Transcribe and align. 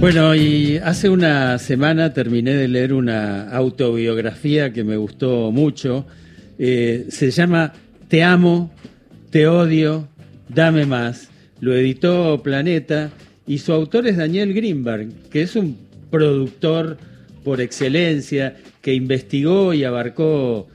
Bueno, 0.00 0.34
y 0.34 0.78
hace 0.78 1.10
una 1.10 1.58
semana 1.58 2.14
terminé 2.14 2.54
de 2.54 2.68
leer 2.68 2.94
una 2.94 3.50
autobiografía 3.50 4.72
que 4.72 4.82
me 4.82 4.96
gustó 4.96 5.52
mucho. 5.52 6.06
Eh, 6.58 7.04
se 7.10 7.30
llama 7.30 7.74
Te 8.08 8.24
amo, 8.24 8.70
te 9.28 9.46
odio, 9.46 10.08
dame 10.48 10.86
más. 10.86 11.30
Lo 11.60 11.74
editó 11.74 12.42
Planeta 12.42 13.10
y 13.46 13.58
su 13.58 13.74
autor 13.74 14.06
es 14.06 14.16
Daniel 14.16 14.54
Greenberg, 14.54 15.28
que 15.30 15.42
es 15.42 15.54
un 15.54 15.76
productor 16.10 16.96
por 17.44 17.60
excelencia, 17.60 18.56
que 18.80 18.94
investigó 18.94 19.74
y 19.74 19.84
abarcó, 19.84 20.66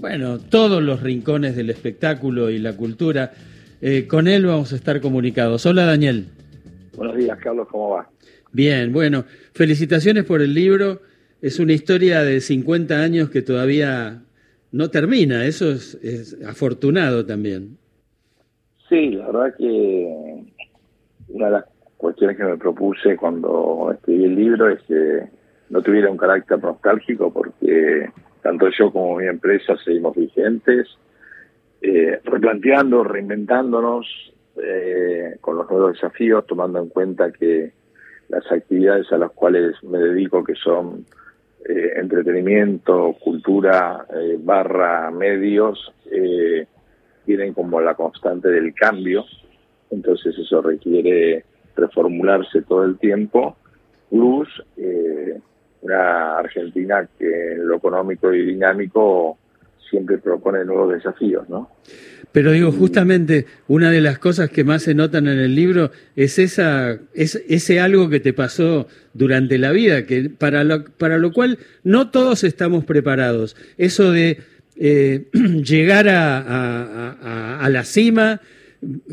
bueno, 0.00 0.40
todos 0.40 0.82
los 0.82 1.00
rincones 1.00 1.54
del 1.54 1.70
espectáculo 1.70 2.50
y 2.50 2.58
la 2.58 2.72
cultura. 2.72 3.34
Eh, 3.80 4.08
con 4.08 4.26
él 4.26 4.46
vamos 4.46 4.72
a 4.72 4.76
estar 4.76 5.00
comunicados. 5.00 5.64
Hola 5.64 5.84
Daniel. 5.84 6.26
Buenos 6.96 7.16
días, 7.16 7.38
Carlos, 7.40 7.68
¿cómo 7.70 7.90
va? 7.90 8.13
Bien, 8.54 8.92
bueno, 8.92 9.24
felicitaciones 9.52 10.22
por 10.24 10.40
el 10.40 10.54
libro. 10.54 11.00
Es 11.42 11.58
una 11.58 11.72
historia 11.72 12.22
de 12.22 12.40
50 12.40 13.02
años 13.02 13.28
que 13.28 13.42
todavía 13.42 14.22
no 14.70 14.90
termina. 14.90 15.44
Eso 15.44 15.72
es, 15.72 16.38
afortunado 16.46 17.26
también. 17.26 17.76
Sí, 18.88 19.10
la 19.10 19.26
verdad 19.26 19.56
que 19.58 20.44
una 21.26 21.46
de 21.46 21.50
las 21.50 21.64
cuestiones 21.96 22.36
que 22.36 22.44
me 22.44 22.56
propuse 22.56 23.16
cuando 23.16 23.90
escribí 23.92 24.24
el 24.24 24.36
libro 24.36 24.68
es 24.68 24.80
que 24.82 25.28
no 25.70 25.82
tuviera 25.82 26.08
un 26.08 26.16
carácter 26.16 26.62
nostálgico 26.62 27.32
porque 27.32 28.08
tanto 28.40 28.68
yo 28.78 28.92
como 28.92 29.16
mi 29.16 29.26
empresa 29.26 29.76
seguimos 29.84 30.14
vigentes, 30.14 30.86
eh, 31.82 32.20
replanteando, 32.22 33.02
reinventándonos 33.02 34.06
eh, 34.62 35.38
con 35.40 35.56
los 35.56 35.68
nuevos 35.68 35.94
desafíos, 35.94 36.46
tomando 36.46 36.78
en 36.78 36.88
cuenta 36.88 37.32
que 37.32 37.72
las 38.34 38.50
actividades 38.50 39.10
a 39.12 39.18
las 39.18 39.30
cuales 39.30 39.76
me 39.84 39.98
dedico, 39.98 40.42
que 40.42 40.54
son 40.56 41.06
eh, 41.68 41.92
entretenimiento, 41.96 43.14
cultura, 43.20 44.06
eh, 44.12 44.36
barra 44.40 45.10
medios, 45.12 45.92
eh, 46.10 46.66
tienen 47.24 47.54
como 47.54 47.80
la 47.80 47.94
constante 47.94 48.48
del 48.48 48.74
cambio, 48.74 49.24
entonces 49.90 50.36
eso 50.36 50.60
requiere 50.60 51.44
reformularse 51.76 52.62
todo 52.62 52.84
el 52.84 52.98
tiempo, 52.98 53.56
plus 54.10 54.48
una 55.80 56.38
Argentina 56.38 57.06
que 57.18 57.52
en 57.52 57.68
lo 57.68 57.76
económico 57.76 58.32
y 58.32 58.44
dinámico 58.44 59.38
siempre 59.90 60.18
propone 60.18 60.64
nuevos 60.64 60.92
desafíos, 60.92 61.48
¿no? 61.48 61.70
Pero 62.34 62.50
digo, 62.50 62.72
justamente 62.72 63.46
una 63.68 63.92
de 63.92 64.00
las 64.00 64.18
cosas 64.18 64.50
que 64.50 64.64
más 64.64 64.82
se 64.82 64.94
notan 64.94 65.28
en 65.28 65.38
el 65.38 65.54
libro 65.54 65.92
es 66.16 66.40
esa, 66.40 66.98
es 67.14 67.40
ese 67.48 67.78
algo 67.78 68.08
que 68.08 68.18
te 68.18 68.32
pasó 68.32 68.88
durante 69.12 69.56
la 69.56 69.70
vida, 69.70 70.04
que 70.04 70.30
para 70.30 70.64
lo, 70.64 70.84
para 70.84 71.18
lo 71.18 71.32
cual 71.32 71.58
no 71.84 72.10
todos 72.10 72.42
estamos 72.42 72.84
preparados. 72.84 73.56
Eso 73.78 74.10
de 74.10 74.38
eh, 74.76 75.28
llegar 75.32 76.08
a, 76.08 77.60
a, 77.60 77.68
la 77.68 77.84
cima, 77.84 78.40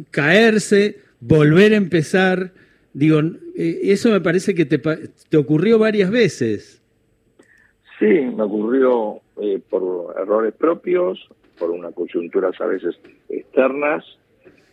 caerse, 0.09 0.97
volver 1.19 1.73
a 1.73 1.77
empezar, 1.77 2.53
digo, 2.93 3.21
eh, 3.55 3.81
eso 3.83 4.09
me 4.09 4.21
parece 4.21 4.55
que 4.55 4.65
te, 4.65 4.79
te 4.79 5.37
ocurrió 5.37 5.77
varias 5.77 6.09
veces. 6.09 6.80
Sí, 8.01 8.07
me 8.07 8.41
ocurrió 8.41 9.21
eh, 9.39 9.61
por 9.69 10.15
errores 10.19 10.55
propios, 10.55 11.19
por 11.59 11.69
una 11.69 11.91
coyunturas 11.91 12.59
a 12.59 12.65
veces 12.65 12.95
externas. 13.29 14.03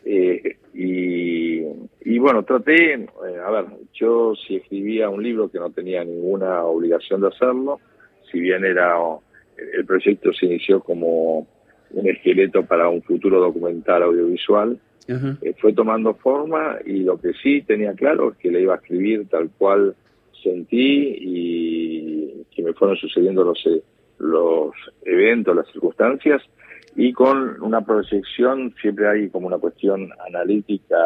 Eh, 0.03 0.57
y, 0.73 2.19
bueno, 2.19 2.43
traté, 2.45 2.95
eh, 2.95 3.07
a 3.45 3.51
ver, 3.51 3.67
yo 3.93 4.33
si 4.35 4.57
escribía 4.57 5.11
un 5.11 5.23
libro 5.23 5.51
que 5.51 5.59
no 5.59 5.69
tenía 5.69 6.03
ninguna 6.05 6.65
obligación 6.65 7.21
de 7.21 7.29
hacerlo, 7.29 7.81
si 8.33 8.41
bien 8.41 8.65
era 8.65 8.97
el 9.77 9.85
proyecto 9.85 10.33
se 10.33 10.47
inició 10.47 10.81
como 10.81 11.47
un 11.91 12.09
esqueleto 12.09 12.65
para 12.65 12.89
un 12.89 13.03
futuro 13.03 13.41
documental 13.41 14.05
audiovisual, 14.05 14.79
fue 15.59 15.73
tomando 15.75 16.15
forma 16.15 16.79
y 16.85 17.01
lo 17.01 17.19
que 17.19 17.33
sí 17.43 17.63
tenía 17.63 17.93
claro 17.95 18.33
es 18.33 18.39
que 18.39 18.51
le 18.51 18.63
iba 18.63 18.75
a 18.75 18.77
escribir 18.77 19.27
tal 19.29 19.51
cual 19.57 19.95
sentí 20.43 21.17
y 21.19 21.78
fueron 22.79 22.97
sucediendo 22.97 23.45
los, 23.45 23.59
los 24.19 24.73
eventos, 25.05 25.57
las 25.57 25.67
circunstancias, 25.69 26.43
y 26.97 27.13
con 27.13 27.63
una 27.63 27.83
proyección 27.83 28.75
siempre 28.81 29.09
hay 29.09 29.29
como 29.29 29.47
una 29.47 29.59
cuestión 29.59 30.11
analítica 30.27 30.97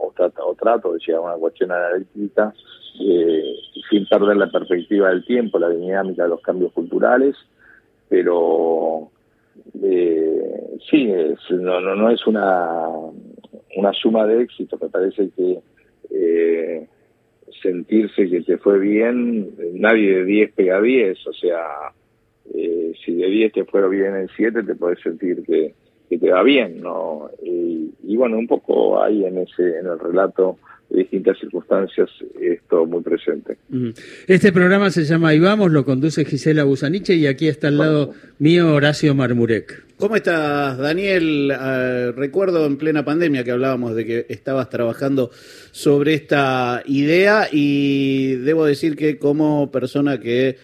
o, 0.00 0.12
o 0.12 0.54
trato 0.54 0.92
de 0.92 1.18
una 1.18 1.34
cuestión 1.34 1.72
analítica 1.72 2.54
eh, 3.00 3.54
sin 3.88 4.06
perder 4.06 4.36
la 4.36 4.50
perspectiva 4.50 5.08
del 5.08 5.24
tiempo, 5.24 5.58
la 5.58 5.70
dinámica 5.70 6.24
de 6.24 6.28
los 6.28 6.40
cambios 6.42 6.72
culturales, 6.72 7.34
pero 8.08 9.10
eh, 9.82 10.78
sí, 10.90 11.12
no, 11.50 11.80
no, 11.80 11.94
no 11.94 12.10
es 12.10 12.26
una, 12.26 12.88
una 13.76 13.92
suma 13.92 14.26
de 14.26 14.42
éxito, 14.42 14.78
me 14.80 14.88
parece 14.88 15.30
que 15.30 15.60
eh, 16.10 16.88
sentirse 17.62 18.28
que 18.28 18.42
te 18.42 18.58
fue 18.58 18.78
bien, 18.78 19.50
nadie 19.74 20.16
de 20.16 20.24
10 20.24 20.52
pega 20.52 20.80
10, 20.80 21.26
o 21.26 21.32
sea, 21.32 21.62
eh, 22.54 22.92
si 23.04 23.14
de 23.14 23.26
10 23.28 23.52
te 23.52 23.64
fueron 23.64 23.90
bien 23.90 24.16
en 24.16 24.28
7, 24.28 24.62
te 24.62 24.74
puedes 24.74 25.00
sentir 25.00 25.42
que, 25.44 25.74
te 26.18 26.30
va 26.30 26.42
bien, 26.42 26.80
¿no? 26.80 27.30
Y, 27.42 28.16
bueno, 28.16 28.38
un 28.38 28.46
poco 28.46 29.02
ahí 29.02 29.24
en 29.24 29.38
ese 29.38 29.78
en 29.78 29.86
el 29.86 29.98
relato 29.98 30.58
de 30.90 30.98
distintas 30.98 31.38
circunstancias 31.38 32.10
esto 32.40 32.84
muy 32.84 33.02
presente. 33.02 33.56
Este 34.26 34.52
programa 34.52 34.90
se 34.90 35.04
llama 35.04 35.32
Y 35.34 35.38
Vamos, 35.38 35.70
lo 35.70 35.84
conduce 35.84 36.24
Gisela 36.24 36.64
Busaniche 36.64 37.14
y 37.14 37.26
aquí 37.26 37.48
está 37.48 37.68
al 37.68 37.78
lado 37.78 38.12
mío 38.38 38.74
Horacio 38.74 39.14
Marmurek. 39.14 39.84
¿Cómo 40.00 40.16
estás, 40.16 40.78
Daniel? 40.78 41.52
Ah, 41.52 42.10
recuerdo 42.16 42.66
en 42.66 42.78
plena 42.78 43.04
pandemia 43.04 43.44
que 43.44 43.50
hablábamos 43.50 43.94
de 43.94 44.06
que 44.06 44.26
estabas 44.30 44.70
trabajando 44.70 45.30
sobre 45.72 46.14
esta 46.14 46.82
idea 46.86 47.48
y 47.52 48.36
debo 48.36 48.64
decir 48.64 48.96
que 48.96 49.18
como 49.18 49.70
persona 49.70 50.18
que 50.18 50.56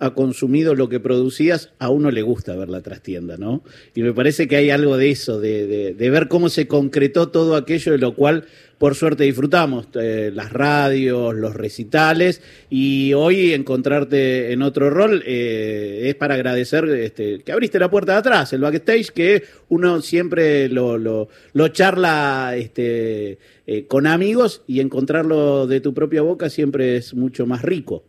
ha 0.00 0.12
consumido 0.12 0.74
lo 0.74 0.88
que 0.88 0.98
producías, 0.98 1.70
a 1.78 1.88
uno 1.88 2.10
le 2.10 2.22
gusta 2.22 2.56
ver 2.56 2.68
la 2.68 2.80
trastienda, 2.80 3.36
¿no? 3.36 3.62
Y 3.94 4.02
me 4.02 4.12
parece 4.12 4.48
que 4.48 4.56
hay 4.56 4.70
algo 4.70 4.96
de 4.96 5.10
eso, 5.10 5.40
de, 5.40 5.94
ver 5.98 6.28
cómo 6.28 6.48
se 6.48 6.66
concretó 6.66 7.28
todo 7.28 7.56
aquello 7.56 7.92
de 7.92 7.98
lo 7.98 8.14
cual 8.14 8.44
por 8.78 8.96
suerte 8.96 9.24
disfrutamos, 9.24 9.86
eh, 9.94 10.32
las 10.34 10.52
radios, 10.52 11.34
los 11.34 11.54
recitales, 11.54 12.42
y 12.68 13.14
hoy 13.14 13.54
encontrarte 13.54 14.52
en 14.52 14.62
otro 14.62 14.90
rol 14.90 15.22
eh, 15.24 16.02
es 16.04 16.16
para 16.16 16.34
agradecer 16.34 16.84
este, 16.86 17.38
que 17.38 17.52
abriste 17.52 17.78
la 17.78 17.90
puerta 17.90 18.12
de 18.12 18.18
atrás, 18.18 18.52
el 18.52 18.60
backstage, 18.60 19.10
que 19.10 19.44
uno 19.68 20.02
siempre 20.02 20.68
lo, 20.68 20.98
lo, 20.98 21.68
charla 21.68 22.54
este, 22.56 23.38
eh, 23.66 23.86
con 23.86 24.06
amigos 24.06 24.62
y 24.66 24.80
encontrarlo 24.80 25.66
de 25.66 25.80
tu 25.80 25.94
propia 25.94 26.22
boca 26.22 26.50
siempre 26.50 26.96
es 26.96 27.14
mucho 27.14 27.46
más 27.46 27.62
rico. 27.62 28.02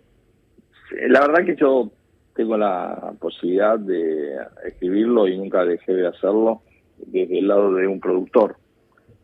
La 1.08 1.22
verdad 1.22 1.46
que 1.46 1.56
yo 1.56 1.92
tengo 2.36 2.58
la 2.58 3.14
posibilidad 3.20 3.80
de 3.80 4.36
escribirlo 4.66 5.28
y 5.28 5.38
nunca 5.38 5.66
dejé 5.66 5.94
de 5.94 6.08
hacerlo 6.08 6.62
desde 6.98 7.40
el 7.40 7.48
lado 7.48 7.74
de 7.74 7.88
un 7.88 8.00
productor. 8.00 8.58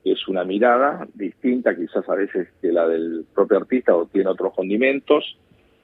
Es 0.04 0.28
una 0.28 0.44
mirada 0.44 1.08
distinta 1.14 1.76
quizás 1.76 2.08
a 2.10 2.16
veces 2.16 2.48
que 2.62 2.72
la 2.72 2.88
del 2.88 3.26
propio 3.34 3.58
artista 3.58 3.96
o 3.96 4.06
tiene 4.08 4.30
otros 4.30 4.54
condimentos 4.54 5.38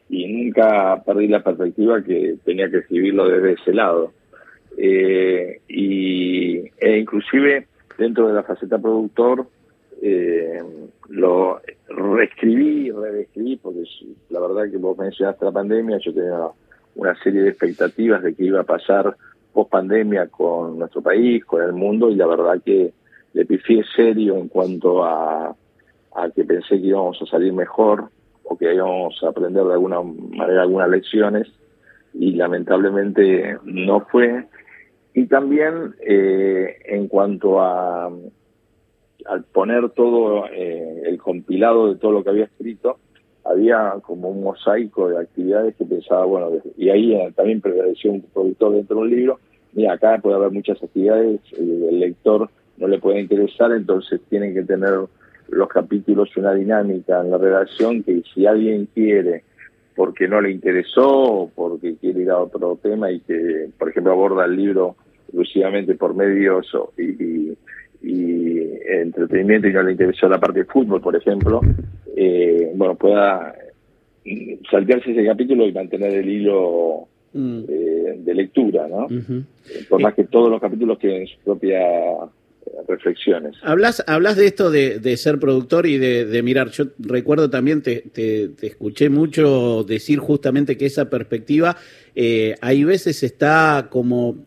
y 0.10 0.26
nunca 0.28 1.04
perdí 1.06 1.28
la 1.28 1.44
perspectiva 1.44 2.02
que 2.02 2.38
tenía 2.44 2.70
que 2.72 2.78
escribirlo 2.78 3.28
desde 3.28 3.54
ese 3.54 3.74
lado. 3.74 4.14
Eh, 4.78 5.62
y, 5.68 6.60
e 6.78 6.98
inclusive 6.98 7.68
dentro 7.98 8.28
de 8.28 8.34
la 8.34 8.44
faceta 8.44 8.78
productor 8.78 9.48
eh, 10.02 10.62
lo 11.10 11.60
reescribí, 11.90 12.92
reescribí, 12.92 13.58
porque 13.58 13.84
la 14.30 14.40
verdad 14.40 14.70
que 14.70 14.78
vos 14.78 14.98
mencionaste 14.98 15.46
la 15.46 15.52
pandemia, 15.52 15.98
yo 16.00 16.14
tenía 16.14 16.48
una 16.96 17.16
serie 17.24 17.42
de 17.42 17.50
expectativas 17.50 18.24
de 18.24 18.36
qué 18.36 18.46
iba 18.46 18.62
a 18.62 18.64
pasar 18.64 19.16
post 19.54 19.72
pandemia 19.72 20.28
con 20.28 20.80
nuestro 20.80 21.02
país, 21.02 21.44
con 21.46 21.64
el 21.64 21.74
mundo, 21.74 22.10
y 22.10 22.16
la 22.16 22.28
verdad 22.28 22.62
que 22.64 22.94
le 23.34 23.46
pifié 23.46 23.84
serio 23.96 24.38
en 24.38 24.48
cuanto 24.48 25.04
a, 25.04 25.56
a 26.16 26.30
que 26.36 26.44
pensé 26.44 26.80
que 26.80 26.88
íbamos 26.88 27.22
a 27.22 27.26
salir 27.26 27.54
mejor 27.54 28.10
o 28.44 28.58
que 28.58 28.74
íbamos 28.74 29.22
a 29.24 29.30
aprender 29.30 29.64
de 29.64 29.74
alguna 29.74 30.02
manera 30.02 30.62
algunas 30.62 30.90
lecciones, 30.90 31.48
y 32.14 32.32
lamentablemente 32.32 33.58
no 33.64 34.02
fue. 34.02 34.46
Y 35.14 35.26
también 35.26 35.96
eh, 36.02 36.78
en 36.86 37.08
cuanto 37.08 37.62
a, 37.62 38.12
al 39.28 39.44
poner 39.44 39.90
todo 39.90 40.48
eh, 40.48 41.04
el 41.06 41.18
compilado 41.18 41.94
de 41.94 42.00
todo 42.00 42.12
lo 42.12 42.24
que 42.24 42.30
había 42.30 42.46
escrito, 42.46 42.98
había 43.44 43.96
como 44.02 44.30
un 44.30 44.44
mosaico 44.44 45.10
de 45.10 45.20
actividades 45.20 45.76
que 45.76 45.86
pensaba, 45.86 46.26
bueno, 46.26 46.52
y 46.78 46.90
ahí 46.90 47.14
eh, 47.14 47.32
también 47.36 47.62
prevaleció 47.62 48.12
un 48.12 48.22
productor 48.22 48.74
dentro 48.74 49.02
del 49.02 49.10
libro, 49.10 49.40
mira, 49.74 49.94
acá 49.94 50.20
puede 50.22 50.36
haber 50.36 50.52
muchas 50.52 50.82
actividades, 50.82 51.40
el 51.58 52.00
lector 52.00 52.50
no 52.78 52.88
le 52.88 53.00
puede 53.00 53.22
interesar, 53.22 53.72
entonces 53.72 54.22
tienen 54.30 54.54
que 54.54 54.64
tener 54.64 54.94
los 55.50 55.70
capítulos 55.70 56.36
una 56.36 56.54
dinámica 56.54 57.22
en 57.22 57.32
la 57.32 57.38
redacción 57.38 58.04
que 58.04 58.22
si 58.34 58.46
alguien 58.46 58.88
quiere 58.94 59.44
porque 59.96 60.28
no 60.28 60.42
le 60.42 60.52
interesó 60.52 61.10
o 61.10 61.50
porque 61.50 61.96
quiere 61.96 62.22
ir 62.22 62.30
a 62.30 62.38
otro 62.38 62.78
tema 62.82 63.12
y 63.12 63.20
que, 63.22 63.70
por 63.80 63.90
ejemplo, 63.90 64.12
aborda 64.12 64.46
el 64.46 64.56
libro 64.56 64.96
exclusivamente 65.24 65.96
por 65.96 66.14
medios 66.14 66.72
y, 66.98 67.58
entretenimiento 68.88 69.68
y 69.68 69.74
no 69.74 69.84
le 69.84 69.92
interesó 69.92 70.28
la 70.30 70.40
parte 70.40 70.60
de 70.60 70.66
fútbol, 70.66 71.02
por 71.02 71.16
ejemplo, 71.16 71.62
eh, 72.16 72.72
bueno, 72.76 72.96
pueda 72.96 73.54
saltearse 74.70 75.12
ese 75.12 75.26
capítulo 75.26 75.68
y 75.68 75.72
mantener 75.72 76.14
el 76.14 76.30
hilo 76.30 77.08
mm. 77.34 77.60
eh, 77.68 78.16
de 78.20 78.34
lectura, 78.34 78.88
¿no? 78.88 79.08
Por 79.90 80.02
más 80.02 80.14
que 80.14 80.26
todos 80.26 80.50
los 80.50 80.60
capítulos 80.60 81.00
tienen 81.00 81.28
su 81.28 81.38
propia 81.44 81.80
reflexiones. 82.88 83.56
Hablas, 83.64 84.04
hablas 84.08 84.36
de 84.36 84.48
esto 84.48 84.72
de, 84.72 85.18
ser 85.18 85.40
productor 85.40 85.86
y 85.86 85.98
de, 85.98 86.42
mirar. 86.44 86.70
Yo 86.72 86.86
recuerdo 87.00 87.50
también, 87.50 87.82
te, 87.82 88.02
te, 88.02 88.68
escuché 88.68 89.10
mucho 89.10 89.84
decir 89.84 90.20
justamente 90.20 90.78
que 90.78 90.86
esa 90.86 91.10
perspectiva 91.10 91.78
eh, 92.20 92.56
hay 92.62 92.84
veces 92.84 93.22
está 93.22 93.90
como, 93.92 94.44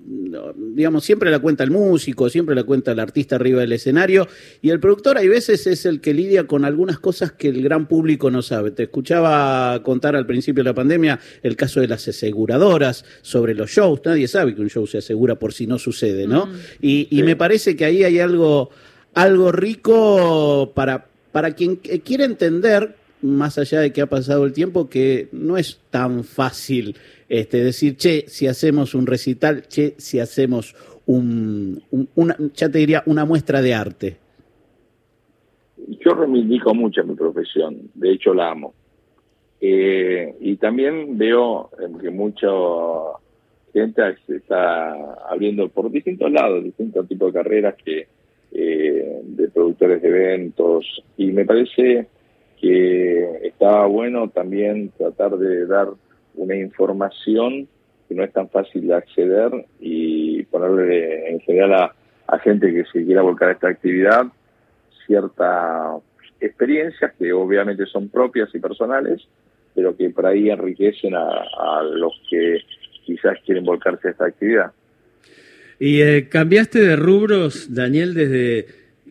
digamos, 0.74 1.04
siempre 1.04 1.30
la 1.30 1.38
cuenta 1.38 1.62
el 1.62 1.70
músico, 1.70 2.28
siempre 2.28 2.56
la 2.56 2.64
cuenta 2.64 2.90
el 2.90 2.98
artista 2.98 3.36
arriba 3.36 3.60
del 3.60 3.70
escenario, 3.70 4.26
y 4.60 4.70
el 4.70 4.80
productor 4.80 5.18
hay 5.18 5.28
veces 5.28 5.68
es 5.68 5.86
el 5.86 6.00
que 6.00 6.12
lidia 6.12 6.48
con 6.48 6.64
algunas 6.64 6.98
cosas 6.98 7.30
que 7.30 7.46
el 7.46 7.62
gran 7.62 7.86
público 7.86 8.28
no 8.28 8.42
sabe. 8.42 8.72
Te 8.72 8.82
escuchaba 8.82 9.80
contar 9.84 10.16
al 10.16 10.26
principio 10.26 10.64
de 10.64 10.70
la 10.70 10.74
pandemia 10.74 11.20
el 11.44 11.54
caso 11.54 11.80
de 11.80 11.86
las 11.86 12.08
aseguradoras 12.08 13.04
sobre 13.22 13.54
los 13.54 13.70
shows. 13.70 14.00
Nadie 14.04 14.26
sabe 14.26 14.56
que 14.56 14.62
un 14.62 14.68
show 14.68 14.84
se 14.88 14.98
asegura 14.98 15.36
por 15.36 15.52
si 15.52 15.68
no 15.68 15.78
sucede, 15.78 16.26
¿no? 16.26 16.46
Mm. 16.46 16.52
Y, 16.82 17.22
me 17.22 17.36
parece 17.36 17.76
que 17.76 17.84
ahí 17.84 18.02
hay 18.02 18.09
algo, 18.18 18.70
algo 19.14 19.52
rico 19.52 20.72
para, 20.74 21.06
para 21.32 21.52
quien 21.52 21.76
quiere 21.76 22.24
entender 22.24 22.96
más 23.22 23.58
allá 23.58 23.80
de 23.80 23.92
que 23.92 24.00
ha 24.00 24.06
pasado 24.06 24.44
el 24.44 24.52
tiempo, 24.52 24.88
que 24.88 25.28
no 25.32 25.56
es 25.56 25.80
tan 25.90 26.24
fácil 26.24 26.96
este, 27.28 27.62
decir, 27.62 27.96
che, 27.96 28.24
si 28.26 28.46
hacemos 28.46 28.94
un 28.94 29.06
recital, 29.06 29.62
che, 29.68 29.94
si 29.98 30.18
hacemos 30.18 30.74
un, 31.06 31.82
una, 32.14 32.36
ya 32.54 32.68
te 32.68 32.78
diría, 32.78 33.02
una 33.06 33.24
muestra 33.24 33.62
de 33.62 33.74
arte? 33.74 34.16
Yo 36.04 36.14
reivindico 36.14 36.74
mucho 36.74 37.04
mi 37.04 37.14
profesión, 37.14 37.90
de 37.94 38.12
hecho 38.12 38.32
la 38.32 38.50
amo. 38.50 38.74
Eh, 39.60 40.34
y 40.40 40.56
también 40.56 41.18
veo 41.18 41.70
que 42.00 42.10
mucha 42.10 42.48
gente 43.72 44.02
se 44.26 44.36
está 44.36 44.92
abriendo 45.28 45.68
por 45.68 45.90
distintos 45.90 46.30
lados, 46.30 46.64
distintos 46.64 47.06
tipos 47.08 47.32
de 47.32 47.42
carreras 47.42 47.74
que 47.84 48.08
eh, 48.52 49.20
de 49.22 49.48
productores 49.48 50.02
de 50.02 50.08
eventos, 50.08 51.04
y 51.16 51.30
me 51.32 51.44
parece 51.44 52.08
que 52.60 53.46
está 53.46 53.86
bueno 53.86 54.28
también 54.28 54.90
tratar 54.98 55.36
de 55.38 55.66
dar 55.66 55.88
una 56.34 56.56
información 56.56 57.68
que 58.08 58.14
no 58.14 58.24
es 58.24 58.32
tan 58.32 58.48
fácil 58.48 58.88
de 58.88 58.94
acceder 58.94 59.66
y 59.78 60.42
ponerle 60.44 61.30
en 61.30 61.40
general 61.40 61.92
a, 62.26 62.38
gente 62.38 62.72
que 62.72 62.84
se 62.84 63.04
quiera 63.04 63.22
volcar 63.22 63.48
a 63.48 63.52
esta 63.52 63.68
actividad 63.68 64.26
ciertas 65.06 66.00
experiencias 66.40 67.12
que 67.18 67.32
obviamente 67.32 67.86
son 67.86 68.08
propias 68.08 68.54
y 68.54 68.58
personales, 68.60 69.26
pero 69.74 69.96
que 69.96 70.10
por 70.10 70.26
ahí 70.26 70.50
enriquecen 70.50 71.14
a, 71.14 71.82
los 71.82 72.12
que 72.28 72.58
quizás 73.10 73.38
quieren 73.44 73.64
volcarse 73.64 74.08
a 74.08 74.10
esta 74.12 74.26
actividad. 74.26 74.72
Y 75.80 76.02
eh, 76.02 76.28
cambiaste 76.28 76.80
de 76.80 76.94
rubros, 76.94 77.74
Daniel, 77.74 78.14
desde 78.14 78.66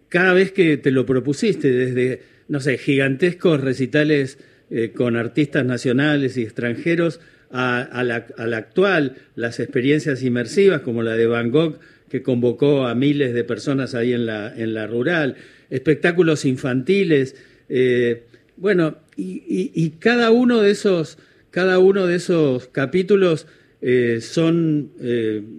cada 0.07 0.33
vez 0.33 0.53
que 0.53 0.77
te 0.77 0.91
lo 0.91 1.05
propusiste, 1.05 1.69
desde, 1.71 2.21
no 2.47 2.61
sé, 2.61 2.77
gigantescos 2.77 3.59
recitales 3.59 4.39
eh, 4.69 4.91
con 4.95 5.17
artistas 5.17 5.65
nacionales 5.65 6.37
y 6.37 6.43
extranjeros 6.43 7.19
a, 7.51 8.03
la, 8.03 8.57
actual, 8.57 9.15
las 9.35 9.59
experiencias 9.59 10.21
inmersivas 10.23 10.81
como 10.81 11.03
la 11.03 11.15
de 11.15 11.25
Van 11.27 11.51
Gogh, 11.51 11.79
que 12.07 12.21
convocó 12.21 12.87
a 12.87 12.95
miles 12.95 13.33
de 13.33 13.43
personas 13.43 13.95
ahí 13.95 14.13
en 14.13 14.27
la, 14.27 14.53
en 14.55 14.73
la 14.73 14.87
rural, 14.87 15.35
espectáculos 15.69 16.45
infantiles, 16.45 17.35
eh, 17.67 18.23
bueno, 18.57 18.97
y, 19.15 19.89
cada 19.99 20.31
uno 20.31 20.61
de 20.61 20.71
esos, 20.71 21.17
cada 21.51 21.79
uno 21.79 22.07
de 22.07 22.15
esos 22.15 22.67
capítulos 22.67 23.47
eh, 23.81 24.19
son 24.21 24.91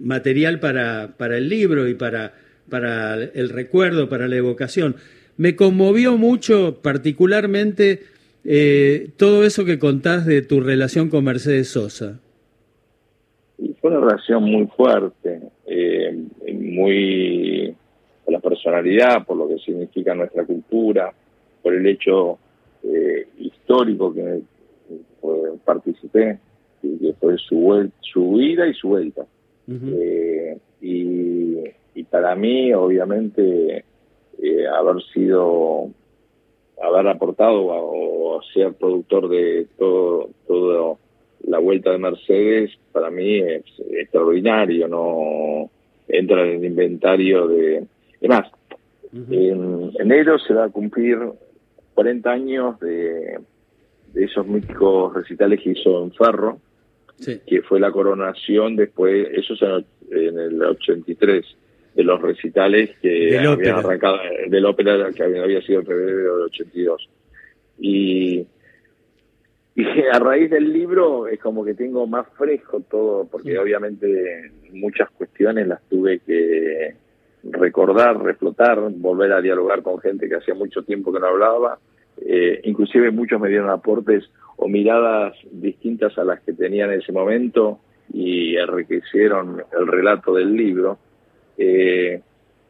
material 0.01 0.59
para, 0.59 1.15
para 1.17 1.37
el 1.37 1.49
libro 1.49 1.87
y 1.87 1.95
para, 1.95 2.33
para 2.69 3.15
el 3.15 3.49
recuerdo, 3.49 4.09
para 4.09 4.27
la 4.27 4.35
evocación. 4.37 4.95
Me 5.37 5.55
conmovió 5.55 6.17
mucho, 6.17 6.81
particularmente, 6.81 8.01
eh, 8.43 9.09
todo 9.17 9.43
eso 9.43 9.65
que 9.65 9.79
contás 9.79 10.25
de 10.25 10.41
tu 10.41 10.61
relación 10.61 11.09
con 11.09 11.23
Mercedes 11.23 11.69
Sosa. 11.69 12.19
Fue 13.79 13.91
una 13.91 13.99
relación 13.99 14.43
muy 14.43 14.67
fuerte, 14.75 15.41
eh, 15.67 16.15
muy 16.53 17.75
por 18.23 18.33
la 18.33 18.39
personalidad, 18.39 19.25
por 19.25 19.37
lo 19.37 19.47
que 19.47 19.59
significa 19.59 20.15
nuestra 20.15 20.43
cultura, 20.45 21.13
por 21.61 21.73
el 21.75 21.85
hecho 21.85 22.39
eh, 22.83 23.27
histórico 23.39 24.13
que 24.13 24.41
participé, 25.63 26.39
que 26.81 27.13
fue 27.19 27.37
su, 27.37 27.91
su 28.01 28.33
vida 28.33 28.67
y 28.67 28.73
su 28.73 28.89
vuelta. 28.89 29.25
y, 30.81 31.63
y, 31.95 32.03
para 32.09 32.35
mí, 32.35 32.73
obviamente, 32.73 33.85
haber 34.73 35.01
sido 35.13 35.89
haber 36.81 37.07
aportado 37.07 37.63
o 37.67 38.41
ser 38.53 38.73
productor 38.73 39.29
de 39.29 39.67
todo, 39.77 40.29
todo 40.47 40.97
la 41.47 41.59
vuelta 41.59 41.91
de 41.91 41.97
Mercedes 41.97 42.71
para 42.91 43.09
mí 43.09 43.39
es 43.39 43.63
extraordinario, 43.91 44.87
no 44.87 45.69
entra 46.07 46.43
en 46.43 46.57
el 46.57 46.65
inventario 46.65 47.47
de... 47.47 47.85
Además, 48.19 48.51
en 49.13 49.91
enero 49.99 50.37
se 50.39 50.53
va 50.53 50.65
a 50.65 50.69
cumplir 50.69 51.17
40 51.95 52.29
años 52.29 52.79
de, 52.79 53.39
de 54.13 54.23
esos 54.23 54.45
míticos 54.45 55.13
recitales 55.13 55.61
que 55.61 55.71
hizo 55.71 56.03
en 56.03 56.11
Ferro, 56.11 56.59
que 57.25 57.61
fue 57.61 57.79
la 57.79 57.91
coronación 57.91 58.75
después, 58.75 59.27
eso 59.33 59.53
es 59.53 59.85
en 60.11 60.39
el 60.39 60.61
83 60.61 61.45
de 61.95 62.03
los 62.03 62.21
recitales 62.21 62.91
que 63.01 63.37
habían 63.37 63.75
arrancado 63.75 64.17
del 64.47 64.65
ópera 64.65 65.11
que 65.11 65.23
había 65.23 65.61
sido 65.61 65.81
en 65.81 65.85
febrero 65.85 66.37
del 66.37 66.45
82. 66.45 67.09
Y, 67.79 68.47
y 69.75 69.85
a 70.11 70.19
raíz 70.19 70.49
del 70.49 70.71
libro 70.71 71.27
es 71.27 71.39
como 71.39 71.65
que 71.65 71.73
tengo 71.73 72.07
más 72.07 72.27
fresco 72.37 72.81
todo, 72.89 73.27
porque 73.29 73.57
obviamente 73.57 74.51
muchas 74.71 75.09
cuestiones 75.11 75.67
las 75.67 75.81
tuve 75.89 76.19
que 76.19 76.95
recordar, 77.43 78.21
reflotar, 78.21 78.79
volver 78.91 79.33
a 79.33 79.41
dialogar 79.41 79.81
con 79.81 79.99
gente 79.99 80.29
que 80.29 80.35
hacía 80.35 80.53
mucho 80.53 80.83
tiempo 80.83 81.11
que 81.11 81.19
no 81.19 81.27
hablaba. 81.27 81.79
Eh, 82.23 82.61
inclusive 82.65 83.09
muchos 83.11 83.39
me 83.41 83.49
dieron 83.49 83.69
aportes 83.69 84.29
o 84.57 84.67
miradas 84.67 85.35
distintas 85.51 86.17
a 86.17 86.23
las 86.23 86.41
que 86.41 86.53
tenía 86.53 86.85
en 86.85 86.93
ese 86.93 87.11
momento 87.11 87.79
y 88.13 88.55
enriquecieron 88.55 89.63
el 89.77 89.87
relato 89.87 90.33
del 90.33 90.55
libro. 90.55 90.97
Eh, 91.57 92.21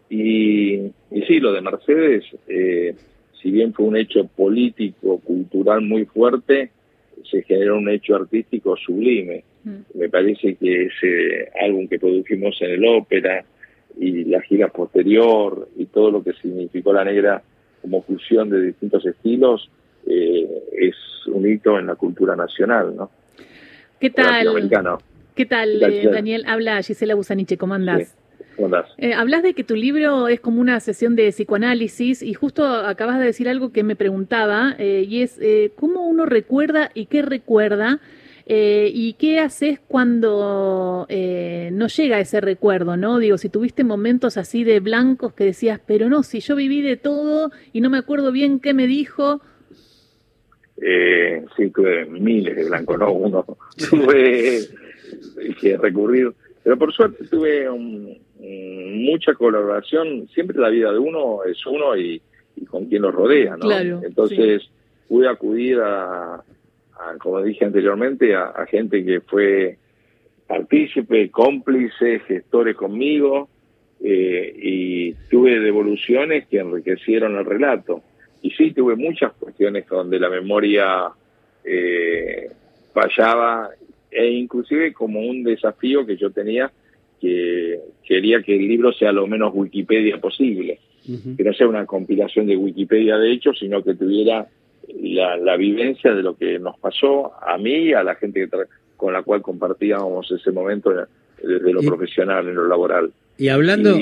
y, 0.10 0.74
y, 0.76 1.22
sí, 1.28 1.40
lo 1.40 1.54
de 1.54 1.62
Mercedes, 1.62 2.26
eh, 2.48 2.96
si 3.42 3.52
bien 3.52 3.74
fue 3.74 3.86
un 3.86 3.98
hecho 3.98 4.26
político, 4.26 5.20
cultural 5.20 5.82
muy 5.82 6.06
fuerte, 6.06 6.72
se 7.30 7.44
generó 7.44 7.78
un 7.78 7.90
hecho 7.90 8.16
artístico 8.16 8.76
sublime. 8.78 9.44
Mm. 9.64 9.78
Me 9.96 10.10
parece 10.10 10.56
que 10.56 10.86
ese 10.86 11.50
álbum 11.62 11.88
que 11.88 12.00
produjimos 12.00 12.62
en 12.62 12.72
el 12.72 12.86
ópera 12.86 13.44
y 13.98 14.26
la 14.26 14.42
gira 14.42 14.70
posterior 14.70 15.68
y 15.78 15.86
todo 15.86 16.12
lo 16.12 16.24
que 16.24 16.34
significó 16.34 16.94
la 16.94 17.04
negra 17.04 17.42
como 17.82 18.02
fusión 18.04 18.50
de 18.50 18.62
distintos 18.62 19.06
estilos 19.06 19.70
eh, 20.08 20.64
es 20.74 20.96
un 21.28 21.48
hito 21.48 21.78
en 21.80 21.88
la 21.88 21.96
cultura 21.96 22.36
nacional, 22.36 22.96
¿no? 22.96 23.12
¿Qué 24.00 24.10
tal? 24.10 24.70
¿Qué 25.36 25.46
tal, 25.46 25.80
Daniel? 26.12 26.44
Habla 26.48 26.82
Gisela 26.82 27.16
Busaniche, 27.16 27.58
¿cómo 27.58 27.74
andás? 27.74 28.16
Eh, 28.98 29.14
hablas 29.14 29.44
de 29.44 29.54
que 29.54 29.64
tu 29.64 29.76
libro 29.76 30.28
es 30.28 30.40
como 30.40 30.62
una 30.62 30.80
sesión 30.80 31.16
de 31.16 31.30
psicoanálisis 31.32 32.22
y 32.22 32.34
justo 32.34 32.66
acabas 32.66 33.20
de 33.20 33.26
decir 33.26 33.50
algo 33.50 33.72
que 33.72 33.84
me 33.84 33.96
preguntaba 33.96 34.76
eh, 34.78 35.06
y 35.08 35.22
es 35.22 35.40
eh, 35.42 35.72
cómo 35.76 36.08
uno 36.08 36.26
recuerda 36.26 36.92
y 36.94 37.06
qué 37.08 37.22
recuerda 37.22 38.00
y 38.54 39.14
qué 39.14 39.40
haces 39.40 39.80
cuando 39.88 41.08
no 41.08 41.88
llega 41.88 42.20
ese 42.20 42.42
recuerdo, 42.42 42.98
¿no? 42.98 43.18
Digo, 43.18 43.38
si 43.38 43.48
tuviste 43.48 43.86
momentos 43.86 44.36
así 44.36 44.66
de 44.66 44.82
blancos 44.82 45.32
que 45.32 45.46
decías, 45.46 45.80
pero 45.86 46.10
no, 46.10 46.22
si 46.22 46.42
yo 46.42 46.58
viví 46.58 46.82
de 46.82 46.98
todo 46.98 47.52
y 47.72 47.80
no 47.80 47.90
me 47.90 47.98
acuerdo 47.98 48.34
bien 48.34 48.60
qué 48.60 48.74
me 48.74 48.88
dijo. 48.88 49.42
Sí, 51.56 51.70
tuve 51.70 52.06
miles 52.06 52.56
de 52.56 52.66
blancos, 52.66 53.00
no 53.00 53.12
uno. 53.12 53.46
tuve 53.90 54.60
que 55.60 55.78
recurrir, 55.78 56.34
pero 56.64 56.78
por 56.78 56.94
suerte 56.94 57.26
tuve 57.28 57.70
un, 57.70 58.18
mucha 58.40 59.34
colaboración. 59.34 60.28
Siempre 60.34 60.58
la 60.60 60.70
vida 60.70 60.92
de 60.92 61.00
uno 61.00 61.44
es 61.44 61.66
uno 61.66 61.96
y, 61.96 62.22
y 62.56 62.66
con 62.66 62.86
quién 62.86 63.04
los 63.04 63.14
rodea, 63.14 63.58
¿no? 63.58 63.72
Entonces 64.04 64.64
pude 65.08 65.28
acudir 65.28 65.80
a, 65.82 66.44
como 67.20 67.42
dije 67.42 67.66
anteriormente, 67.66 68.36
a, 68.36 68.66
gente 68.70 69.04
que 69.04 69.22
fue 69.22 69.78
partícipe, 70.48 71.30
cómplice, 71.30 72.20
gestores 72.20 72.76
conmigo, 72.76 73.50
eh, 74.04 74.54
y 74.56 75.14
tuve 75.30 75.60
devoluciones 75.60 76.48
que 76.48 76.60
enriquecieron 76.60 77.38
el 77.38 77.46
relato. 77.46 78.02
Y 78.42 78.52
sí, 78.52 78.72
tuve 78.72 78.96
muchas 78.96 79.34
cuestiones 79.34 79.88
donde 79.88 80.20
la 80.20 80.30
memoria 80.30 81.10
eh, 81.64 82.50
fallaba, 82.94 83.70
e 84.10 84.28
inclusive 84.30 84.94
como 84.94 85.20
un 85.22 85.44
desafío 85.44 86.06
que 86.06 86.18
yo 86.18 86.32
tenía, 86.32 86.72
que 87.20 87.80
quería 88.04 88.42
que 88.42 88.56
el 88.56 88.68
libro 88.68 88.92
sea 88.94 89.12
lo 89.12 89.28
menos 89.28 89.52
Wikipedia 89.54 90.20
posible, 90.20 90.80
que 91.06 91.44
no 91.44 91.54
sea 91.54 91.68
una 91.68 91.86
compilación 91.86 92.48
de 92.48 92.58
Wikipedia 92.58 93.18
de 93.18 93.32
hecho, 93.32 93.54
sino 93.54 93.84
que 93.84 93.94
tuviera 93.96 94.48
la, 95.00 95.56
vivencia 95.56 96.14
de 96.14 96.24
lo 96.24 96.36
que 96.36 96.60
nos 96.60 96.78
pasó 96.80 97.32
a 97.42 97.58
mí 97.58 97.74
y 97.74 97.94
a 97.94 98.04
la 98.04 98.16
gente 98.16 98.50
con 98.98 99.14
la 99.14 99.24
cual 99.24 99.42
compartíamos 99.42 100.30
ese 100.32 100.52
momento 100.52 100.92
desde 101.42 101.74
lo 101.74 101.82
profesional 101.82 102.48
en 102.48 102.56
lo 102.56 102.68
laboral. 102.68 103.12
Y 103.38 103.48
hablando, 103.48 103.98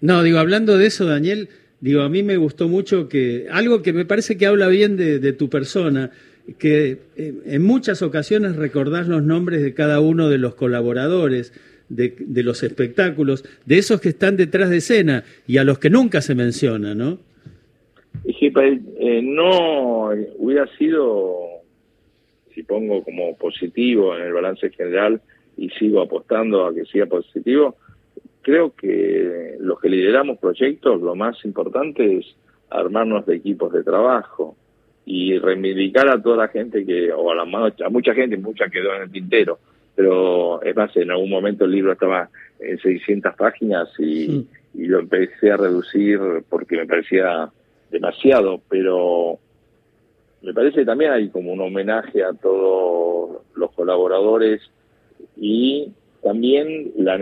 no, 0.00 0.22
digo, 0.22 0.38
hablando 0.38 0.76
de 0.78 0.86
eso, 0.86 1.06
Daniel, 1.06 1.48
digo, 1.80 2.02
a 2.02 2.08
mí 2.08 2.22
me 2.22 2.36
gustó 2.36 2.68
mucho 2.68 3.08
que, 3.08 3.46
algo 3.50 3.82
que 3.82 3.92
me 3.92 4.04
parece 4.04 4.36
que 4.36 4.46
habla 4.46 4.68
bien 4.68 4.96
de, 4.96 5.32
tu 5.32 5.48
persona, 5.48 6.10
que 6.58 6.98
eh, 7.16 7.34
en 7.46 7.62
muchas 7.62 8.02
ocasiones 8.02 8.56
recordás 8.56 9.06
los 9.08 9.22
nombres 9.22 9.62
de 9.62 9.74
cada 9.74 10.00
uno 10.00 10.28
de 10.28 10.38
los 10.38 10.54
colaboradores, 10.54 11.52
de, 11.88 12.42
los 12.42 12.62
espectáculos, 12.62 13.44
de 13.64 13.78
esos 13.78 14.00
que 14.00 14.10
están 14.10 14.36
detrás 14.36 14.70
de 14.70 14.78
escena 14.78 15.24
y 15.46 15.58
a 15.58 15.64
los 15.64 15.78
que 15.78 15.90
nunca 15.90 16.20
se 16.20 16.34
menciona, 16.34 16.94
¿no? 16.94 17.18
Eh, 18.24 19.20
no 19.22 20.10
hubiera 20.36 20.66
sido, 20.76 21.62
si 22.54 22.62
pongo 22.62 23.02
como 23.04 23.36
positivo 23.36 24.16
en 24.16 24.24
el 24.24 24.32
balance 24.32 24.70
general 24.70 25.20
y 25.56 25.70
sigo 25.70 26.02
apostando 26.02 26.66
a 26.66 26.74
que 26.74 26.84
sea 26.86 27.06
positivo, 27.06 27.76
creo 28.42 28.74
que 28.74 29.56
los 29.60 29.80
que 29.80 29.88
lideramos 29.88 30.38
proyectos, 30.38 31.00
lo 31.00 31.14
más 31.14 31.44
importante 31.44 32.18
es 32.18 32.36
armarnos 32.70 33.26
de 33.26 33.36
equipos 33.36 33.72
de 33.72 33.82
trabajo 33.82 34.56
y 35.04 35.38
reivindicar 35.38 36.08
a 36.08 36.22
toda 36.22 36.36
la 36.36 36.48
gente 36.48 36.84
que, 36.84 37.12
o 37.12 37.30
a, 37.30 37.34
la, 37.34 37.42
a 37.42 37.88
mucha 37.88 38.14
gente, 38.14 38.36
mucha 38.36 38.68
quedó 38.68 38.94
en 38.94 39.02
el 39.02 39.10
tintero, 39.10 39.58
pero 39.94 40.62
es 40.62 40.76
más, 40.76 40.94
en 40.96 41.10
algún 41.10 41.30
momento 41.30 41.64
el 41.64 41.72
libro 41.72 41.92
estaba 41.92 42.28
en 42.60 42.78
600 42.78 43.34
páginas 43.34 43.88
y, 43.98 44.46
y 44.74 44.86
lo 44.86 45.00
empecé 45.00 45.50
a 45.50 45.56
reducir 45.56 46.20
porque 46.48 46.76
me 46.76 46.86
parecía 46.86 47.50
demasiado, 47.90 48.60
pero 48.68 49.38
me 50.42 50.52
parece 50.52 50.80
que 50.80 50.84
también 50.84 51.12
hay 51.12 51.28
como 51.30 51.52
un 51.52 51.60
homenaje 51.60 52.22
a 52.22 52.32
todos 52.32 53.42
los 53.54 53.72
colaboradores 53.72 54.60
y 55.36 55.92
también 56.22 56.92
la, 56.96 57.18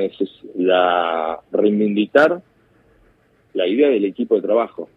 la 0.57 1.41
reivindicar 1.53 2.43
la 3.55 3.67
idea 3.67 3.89
del 3.89 4.05
equipo 4.05 4.37
de 4.37 4.43
trabajo. 4.43 4.89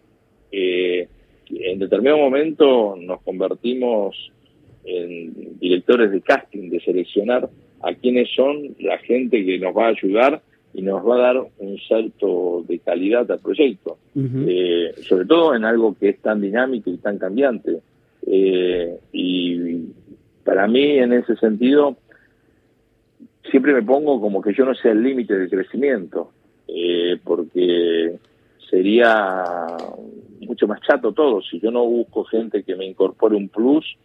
Eh, 0.52 1.08
en 1.50 1.78
determinado 1.78 2.18
momento 2.18 2.96
nos 2.96 3.22
convertimos 3.22 4.30
en 4.84 5.58
directores 5.58 6.10
de 6.10 6.20
casting, 6.20 6.70
de 6.70 6.80
seleccionar 6.80 7.48
a 7.82 7.94
quiénes 7.94 8.28
son 8.34 8.76
la 8.78 8.98
gente 8.98 9.44
que 9.44 9.58
nos 9.58 9.76
va 9.76 9.86
a 9.86 9.90
ayudar 9.90 10.42
y 10.72 10.82
nos 10.82 11.06
va 11.06 11.16
a 11.16 11.32
dar 11.34 11.46
un 11.58 11.78
salto 11.88 12.64
de 12.68 12.78
calidad 12.78 13.30
al 13.30 13.40
proyecto, 13.40 13.98
eh, 14.14 14.92
sobre 15.02 15.24
todo 15.24 15.54
en 15.54 15.64
algo 15.64 15.96
que 15.98 16.10
es 16.10 16.18
tan 16.20 16.40
dinámico 16.40 16.90
y 16.90 16.98
tan 16.98 17.18
cambiante. 17.18 17.78
Eh, 18.26 18.96
y 19.12 19.86
para 20.44 20.68
mí, 20.68 20.98
en 20.98 21.12
ese 21.12 21.34
sentido, 21.36 21.96
siempre 23.48 23.72
me 23.72 23.82
pongo 23.82 24.20
como 24.20 24.42
que 24.42 24.52
yo 24.52 24.64
no 24.64 24.74
sea 24.74 24.92
el 24.92 25.02
límite 25.02 25.36
del 25.36 25.48
crecimiento, 25.48 26.32
eh, 26.68 27.18
porque 27.22 28.16
sería 28.68 29.44
mucho 30.40 30.66
más 30.66 30.80
chato 30.82 31.12
todo. 31.12 31.40
Si 31.42 31.60
yo 31.60 31.70
no 31.70 31.84
busco 31.84 32.24
gente 32.24 32.62
que 32.62 32.76
me 32.76 32.86
incorpore 32.86 33.36
un 33.36 33.48
plus, 33.48 33.96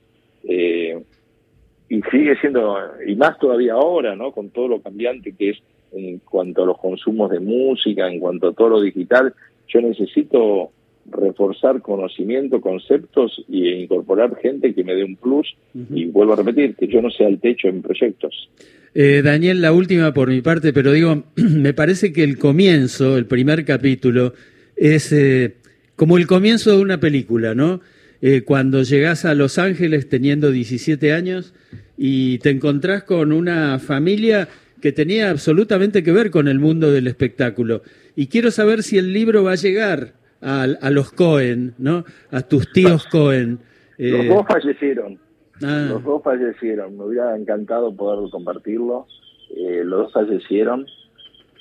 y 1.90 2.02
sigue 2.12 2.36
siendo, 2.40 2.78
y 3.06 3.16
más 3.16 3.38
todavía 3.38 3.74
ahora, 3.74 4.16
¿no? 4.16 4.32
Con 4.32 4.50
todo 4.50 4.68
lo 4.68 4.82
cambiante 4.82 5.34
que 5.34 5.52
es 5.52 5.58
en 5.92 6.20
cuanto 6.20 6.64
a 6.64 6.66
los 6.66 6.78
consumos 6.78 7.30
de 7.30 7.40
música, 7.40 8.08
en 8.08 8.20
cuanto 8.20 8.50
a 8.50 8.54
todo 8.54 8.70
lo 8.70 8.82
digital, 8.82 9.34
yo 9.68 9.82
necesito 9.82 10.72
reforzar 11.10 11.82
conocimiento, 11.82 12.62
conceptos 12.62 13.44
e 13.52 13.82
incorporar 13.82 14.36
gente 14.42 14.74
que 14.74 14.84
me 14.84 14.96
dé 14.96 15.04
un 15.04 15.16
plus 15.16 15.56
y 15.74 16.06
vuelvo 16.06 16.34
a 16.34 16.38
repetir, 16.38 16.76
que 16.76 16.88
yo 16.88 17.02
no 17.02 17.10
sea 17.10 17.28
el 17.28 17.40
techo 17.40 17.68
en 17.68 17.82
proyectos. 17.82 18.50
Eh, 18.94 19.22
Daniel, 19.24 19.62
la 19.62 19.74
última 19.74 20.14
por 20.14 20.30
mi 20.30 20.42
parte, 20.42 20.72
pero 20.74 20.92
digo, 20.92 21.26
me 21.36 21.74
parece 21.74 22.14
que 22.14 22.24
el 22.24 22.38
comienzo, 22.38 23.18
el 23.18 23.26
primer 23.26 23.66
capítulo, 23.66 24.34
es 24.76 25.12
eh, 25.12 25.56
como 25.96 26.18
el 26.18 26.28
comienzo 26.28 26.72
de 26.72 26.82
una 26.82 27.00
película, 27.00 27.54
¿no? 27.56 27.82
Eh, 28.22 28.42
cuando 28.42 28.84
llegas 28.84 29.26
a 29.26 29.36
Los 29.36 29.58
Ángeles 29.58 30.10
teniendo 30.10 30.50
17 30.50 31.12
años 31.12 31.54
y 31.98 32.40
te 32.40 32.50
encontrás 32.50 33.04
con 33.04 33.32
una 33.32 33.78
familia 33.80 34.48
que 34.82 34.92
tenía 34.92 35.30
absolutamente 35.30 36.02
que 36.02 36.12
ver 36.12 36.32
con 36.32 36.48
el 36.48 36.60
mundo 36.60 36.92
del 36.92 37.08
espectáculo. 37.08 37.82
Y 38.16 38.28
quiero 38.28 38.52
saber 38.52 38.84
si 38.84 38.98
el 38.98 39.14
libro 39.14 39.44
va 39.44 39.54
a 39.54 39.56
llegar 39.56 40.14
a, 40.46 40.90
los 40.92 41.12
Cohen, 41.12 41.74
¿no? 41.78 42.06
A 42.32 42.42
tus 42.42 42.72
tíos 42.72 43.06
Cohen. 43.08 43.60
Los 43.98 44.26
eh, 44.26 44.28
dos 44.28 44.46
fallecieron. 44.48 45.20
Ah. 45.64 45.88
Los 45.90 46.04
dos 46.04 46.24
fallecieron. 46.24 46.98
Me 46.98 47.06
hubiera 47.06 47.36
encantado 47.36 47.96
poder 47.96 48.30
compartirlo. 48.30 49.08
Eh, 49.56 49.82
los 49.84 50.04
dos 50.04 50.14
fallecieron. 50.14 50.86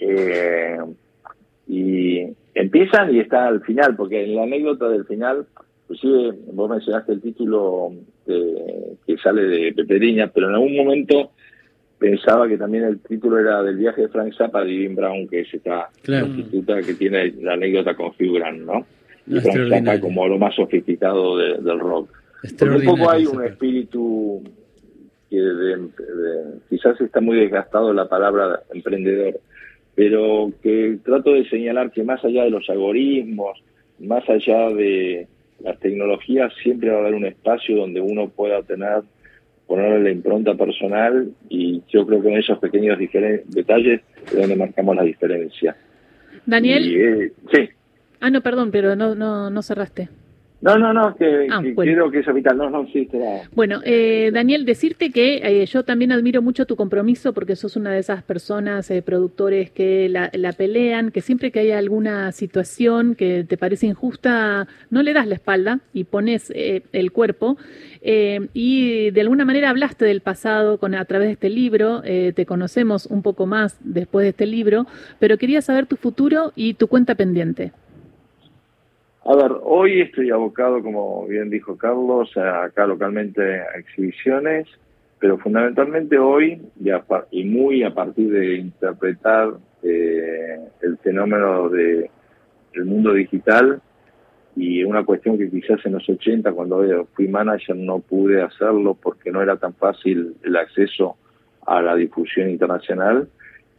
Eh, 0.00 0.76
y 1.66 2.26
empiezan 2.54 3.14
y 3.14 3.20
está 3.20 3.46
al 3.46 3.62
final, 3.62 3.96
porque 3.96 4.24
en 4.24 4.36
la 4.36 4.42
anécdota 4.42 4.88
del 4.88 5.06
final, 5.06 5.46
inclusive 5.84 6.36
vos 6.52 6.68
mencionaste 6.68 7.12
el 7.12 7.22
título 7.22 7.92
que 8.26 9.16
sale 9.22 9.42
de 9.44 9.72
Peteriña, 9.72 10.30
pero 10.34 10.48
en 10.48 10.54
algún 10.54 10.76
momento 10.76 11.30
pensaba 11.98 12.48
que 12.48 12.58
también 12.58 12.84
el 12.84 12.98
título 13.00 13.38
era 13.38 13.62
del 13.62 13.76
viaje 13.76 14.02
de 14.02 14.08
Frank 14.08 14.34
Zappa 14.36 14.60
a 14.60 14.64
Divine 14.64 14.94
Brown, 14.94 15.28
que 15.28 15.40
es 15.40 15.54
esta 15.54 15.88
prostituta 16.04 16.80
que 16.82 16.94
tiene 16.94 17.32
la 17.40 17.54
anécdota 17.54 17.94
con 17.94 18.08
Hugh 18.08 18.34
Grant, 18.36 18.60
¿no? 18.60 18.86
Y 19.26 19.40
Frank 19.40 19.70
Zappa 19.70 20.00
como 20.00 20.26
lo 20.28 20.38
más 20.38 20.54
sofisticado 20.54 21.38
de, 21.38 21.58
del 21.58 21.78
rock. 21.78 22.10
Porque 22.58 22.76
un 22.76 22.84
poco 22.84 23.10
hay 23.10 23.26
un 23.26 23.42
espíritu 23.42 24.42
que 25.30 25.40
quizás 26.68 27.00
está 27.00 27.20
muy 27.20 27.38
desgastado 27.38 27.92
la 27.92 28.08
palabra 28.08 28.60
emprendedor, 28.72 29.40
pero 29.94 30.52
que 30.62 30.98
trato 31.04 31.32
de 31.32 31.48
señalar 31.48 31.90
que 31.90 32.02
más 32.02 32.24
allá 32.24 32.44
de 32.44 32.50
los 32.50 32.68
algoritmos, 32.68 33.62
más 33.98 34.28
allá 34.28 34.68
de 34.70 35.26
las 35.60 35.78
tecnologías, 35.80 36.52
siempre 36.62 36.90
va 36.90 36.96
a 36.96 37.00
haber 37.00 37.14
un 37.14 37.24
espacio 37.24 37.76
donde 37.76 38.00
uno 38.00 38.28
pueda 38.28 38.62
tener 38.62 39.02
ponerle 39.66 40.02
la 40.02 40.10
impronta 40.10 40.54
personal 40.54 41.30
y 41.48 41.82
yo 41.88 42.06
creo 42.06 42.22
que 42.22 42.28
en 42.28 42.38
esos 42.38 42.58
pequeños 42.58 42.98
detalles 42.98 44.00
es 44.26 44.32
donde 44.32 44.56
marcamos 44.56 44.96
la 44.96 45.02
diferencia. 45.02 45.76
Daniel. 46.46 46.94
Eh, 46.94 47.32
sí. 47.52 47.68
Ah, 48.20 48.30
no, 48.30 48.40
perdón, 48.42 48.70
pero 48.70 48.96
no, 48.96 49.14
no, 49.14 49.50
no 49.50 49.62
cerraste. 49.62 50.08
No, 50.64 50.78
no, 50.78 50.94
no, 50.94 51.14
que, 51.14 51.46
ah, 51.50 51.60
quiero 51.62 52.10
que 52.10 52.20
es 52.20 52.34
vital, 52.34 52.56
no, 52.56 52.70
no, 52.70 52.86
sí, 52.86 53.06
Bueno, 53.52 53.82
eh, 53.84 54.30
Daniel, 54.32 54.64
decirte 54.64 55.10
que 55.10 55.42
eh, 55.44 55.66
yo 55.66 55.82
también 55.82 56.10
admiro 56.10 56.40
mucho 56.40 56.64
tu 56.64 56.74
compromiso 56.74 57.34
porque 57.34 57.54
sos 57.54 57.76
una 57.76 57.92
de 57.92 57.98
esas 57.98 58.22
personas, 58.22 58.90
eh, 58.90 59.02
productores 59.02 59.70
que 59.70 60.08
la, 60.08 60.30
pelean, 60.56 61.10
que 61.10 61.20
siempre 61.20 61.50
que 61.50 61.60
hay 61.60 61.72
alguna 61.72 62.32
situación 62.32 63.14
que 63.14 63.44
te 63.44 63.58
parece 63.58 63.88
injusta, 63.88 64.66
no 64.88 65.02
le 65.02 65.12
das 65.12 65.26
la 65.26 65.34
espalda 65.34 65.80
y 65.92 66.04
pones 66.04 66.50
el 66.50 67.12
cuerpo. 67.12 67.58
y 68.00 69.10
de 69.10 69.20
alguna 69.20 69.44
manera 69.44 69.68
hablaste 69.68 70.06
del 70.06 70.22
pasado 70.22 70.78
con, 70.78 70.94
a 70.94 71.04
través 71.04 71.28
de 71.28 71.32
este 71.32 71.50
libro, 71.50 72.00
te 72.00 72.46
conocemos 72.46 73.04
un 73.04 73.20
poco 73.20 73.44
más 73.44 73.76
después 73.84 74.24
de 74.24 74.30
este 74.30 74.46
libro, 74.46 74.86
pero 75.18 75.36
quería 75.36 75.60
saber 75.60 75.84
tu 75.84 75.96
futuro 75.96 76.52
y 76.56 76.72
tu 76.72 76.88
cuenta 76.88 77.16
pendiente. 77.16 77.72
A 79.26 79.34
ver, 79.36 79.52
hoy 79.62 80.02
estoy 80.02 80.30
abocado, 80.30 80.82
como 80.82 81.26
bien 81.26 81.48
dijo 81.48 81.78
Carlos, 81.78 82.30
acá 82.36 82.86
localmente 82.86 83.60
a 83.60 83.78
exhibiciones, 83.78 84.66
pero 85.18 85.38
fundamentalmente 85.38 86.18
hoy, 86.18 86.60
y, 87.30 87.44
muy 87.44 87.84
a 87.84 87.94
partir 87.94 88.30
de 88.30 88.56
interpretar 88.56 89.54
eh, 89.82 90.58
el 90.82 90.98
fenómeno 90.98 91.70
del 91.70 92.10
mundo 92.84 93.14
digital, 93.14 93.80
y 94.56 94.84
una 94.84 95.04
cuestión 95.04 95.38
que 95.38 95.48
quizás 95.48 95.80
en 95.86 95.92
los 95.92 96.06
80, 96.06 96.52
cuando 96.52 97.08
fui 97.14 97.26
manager, 97.26 97.76
no 97.76 98.00
pude 98.00 98.42
hacerlo 98.42 98.92
porque 98.94 99.32
no 99.32 99.40
era 99.40 99.56
tan 99.56 99.72
fácil 99.72 100.36
el 100.42 100.54
acceso 100.54 101.16
a 101.66 101.80
la 101.80 101.96
difusión 101.96 102.50
internacional. 102.50 103.26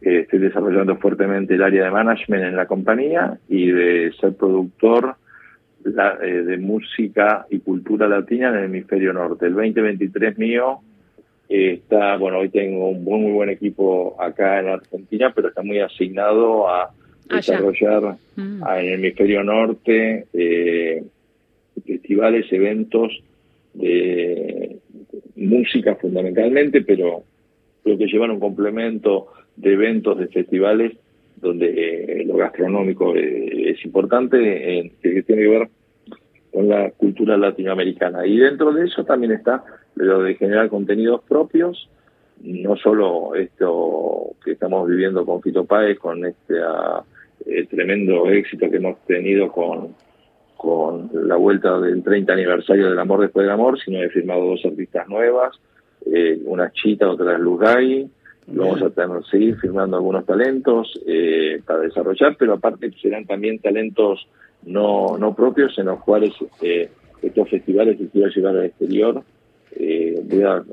Eh, 0.02 0.22
estoy 0.22 0.40
desarrollando 0.40 0.98
fuertemente 0.98 1.54
el 1.54 1.62
área 1.62 1.86
de 1.86 1.92
management 1.92 2.46
en 2.46 2.56
la 2.56 2.66
compañía 2.66 3.38
y 3.48 3.68
de 3.68 4.12
ser 4.20 4.34
productor 4.34 5.18
eh, 5.86 6.28
de 6.28 6.58
música 6.58 7.46
y 7.50 7.60
cultura 7.60 8.08
latina 8.08 8.50
en 8.50 8.56
el 8.56 8.64
hemisferio 8.66 9.14
norte. 9.14 9.46
El 9.46 9.54
2023 9.54 10.38
mío 10.38 10.80
está, 11.48 12.18
bueno, 12.18 12.40
hoy 12.40 12.50
tengo 12.50 12.90
un 12.90 13.04
muy, 13.04 13.20
muy 13.20 13.32
buen 13.32 13.50
equipo 13.50 14.16
acá 14.20 14.60
en 14.60 14.70
Argentina, 14.70 15.32
pero 15.34 15.50
está 15.50 15.62
muy 15.62 15.80
asignado 15.80 16.68
a 16.68 16.92
desarrollar 17.30 18.18
mm. 18.36 18.64
en 18.68 18.86
el 18.86 18.94
hemisferio 18.94 19.44
norte 19.44 20.26
eh, 20.34 21.04
festivales, 21.86 22.52
eventos 22.52 23.22
de 23.76 24.78
música 25.36 25.96
fundamentalmente, 25.96 26.82
pero 26.82 27.24
lo 27.84 27.98
que 27.98 28.08
llevan 28.08 28.32
un 28.32 28.40
complemento 28.40 29.28
de 29.56 29.74
eventos, 29.74 30.18
de 30.18 30.28
festivales, 30.28 30.94
donde 31.38 32.22
eh, 32.22 32.26
lo 32.26 32.38
gastronómico 32.38 33.16
eh, 33.16 33.72
es 33.72 33.86
importante, 33.86 34.92
que 35.02 35.24
tiene 35.24 35.42
que 35.42 35.48
ver 35.48 35.70
con 36.52 36.70
la 36.70 36.92
cultura 36.92 37.38
latinoamericana. 37.38 38.26
Y 38.26 38.38
dentro 38.38 38.72
de 38.72 38.86
eso 38.86 39.04
también 39.04 39.34
está 39.34 39.64
lo 39.96 40.22
de 40.22 40.36
generar 40.36 40.70
contenidos 40.70 41.22
propios, 41.28 41.90
no 42.42 42.76
solo 42.78 43.36
esto 43.36 44.36
que 44.44 44.52
estamos 44.52 44.88
viviendo 44.88 45.26
con 45.26 45.42
Fito 45.42 45.66
Páez, 45.66 45.98
con 46.00 46.26
este 46.26 46.56
eh, 47.46 47.66
tremendo 47.70 48.30
éxito 48.30 48.70
que 48.70 48.78
hemos 48.78 49.00
tenido 49.06 49.52
con, 49.52 49.96
con 50.58 51.10
la 51.14 51.36
vuelta 51.36 51.80
del 51.80 52.04
30 52.04 52.34
aniversario 52.34 52.90
del 52.90 53.00
Amor 53.00 53.22
Después 53.22 53.44
del 53.44 53.54
Amor, 53.54 53.80
sino 53.80 54.02
he 54.02 54.10
firmado 54.10 54.46
dos 54.46 54.66
artistas 54.66 55.08
nuevas, 55.08 55.60
eh, 56.06 56.40
una 56.46 56.72
Chita, 56.72 57.10
otra 57.10 57.38
Lugay, 57.38 58.10
vamos 58.48 58.82
a 58.82 58.90
tener, 58.90 59.24
seguir 59.26 59.58
firmando 59.58 59.98
algunos 59.98 60.26
talentos 60.26 61.00
eh, 61.08 61.62
para 61.66 61.80
desarrollar, 61.82 62.36
pero 62.38 62.54
aparte 62.54 62.92
serán 63.02 63.26
también 63.26 63.60
talentos 63.60 64.28
no, 64.64 65.18
no 65.18 65.36
propios 65.36 65.78
en 65.78 65.88
los 65.88 66.02
cuales 66.04 66.34
eh, 66.62 66.90
estos 67.22 67.50
festivales 67.50 67.98
que 67.98 68.08
quiero 68.08 68.30
llevar 68.30 68.58
al 68.58 68.66
exterior 68.66 69.24
eh, 69.78 70.22
voy 70.24 70.44
a, 70.44 70.64